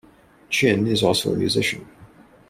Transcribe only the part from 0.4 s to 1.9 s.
Chin is also a musician.